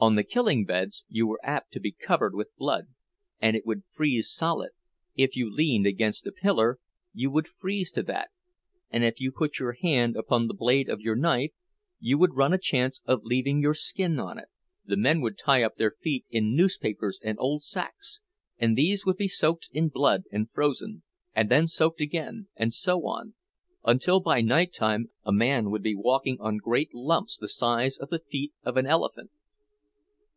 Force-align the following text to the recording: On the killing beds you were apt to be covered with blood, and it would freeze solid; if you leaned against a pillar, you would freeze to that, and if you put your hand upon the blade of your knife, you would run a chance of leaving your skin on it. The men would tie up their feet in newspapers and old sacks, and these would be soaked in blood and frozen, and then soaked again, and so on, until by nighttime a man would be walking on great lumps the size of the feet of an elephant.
On 0.00 0.16
the 0.16 0.22
killing 0.24 0.66
beds 0.66 1.06
you 1.08 1.26
were 1.26 1.40
apt 1.42 1.72
to 1.72 1.80
be 1.80 1.90
covered 1.90 2.34
with 2.34 2.54
blood, 2.56 2.88
and 3.40 3.56
it 3.56 3.64
would 3.64 3.84
freeze 3.90 4.30
solid; 4.30 4.72
if 5.16 5.34
you 5.34 5.50
leaned 5.50 5.86
against 5.86 6.26
a 6.26 6.32
pillar, 6.32 6.78
you 7.14 7.30
would 7.30 7.48
freeze 7.48 7.90
to 7.92 8.02
that, 8.02 8.28
and 8.90 9.02
if 9.02 9.18
you 9.18 9.32
put 9.32 9.58
your 9.58 9.72
hand 9.80 10.14
upon 10.14 10.46
the 10.46 10.52
blade 10.52 10.90
of 10.90 11.00
your 11.00 11.16
knife, 11.16 11.52
you 12.00 12.18
would 12.18 12.34
run 12.36 12.52
a 12.52 12.58
chance 12.58 13.00
of 13.06 13.22
leaving 13.24 13.62
your 13.62 13.72
skin 13.72 14.20
on 14.20 14.38
it. 14.38 14.48
The 14.84 14.98
men 14.98 15.22
would 15.22 15.38
tie 15.38 15.62
up 15.62 15.76
their 15.76 15.94
feet 16.02 16.26
in 16.28 16.54
newspapers 16.54 17.18
and 17.24 17.38
old 17.40 17.64
sacks, 17.64 18.20
and 18.58 18.76
these 18.76 19.06
would 19.06 19.16
be 19.16 19.26
soaked 19.28 19.70
in 19.72 19.88
blood 19.88 20.24
and 20.30 20.50
frozen, 20.50 21.02
and 21.34 21.48
then 21.50 21.66
soaked 21.66 22.02
again, 22.02 22.48
and 22.56 22.74
so 22.74 23.06
on, 23.06 23.36
until 23.86 24.20
by 24.20 24.42
nighttime 24.42 25.08
a 25.24 25.32
man 25.32 25.70
would 25.70 25.82
be 25.82 25.96
walking 25.96 26.38
on 26.40 26.58
great 26.58 26.92
lumps 26.94 27.38
the 27.38 27.48
size 27.48 27.96
of 27.96 28.10
the 28.10 28.20
feet 28.30 28.52
of 28.62 28.76
an 28.76 28.84
elephant. 28.84 29.30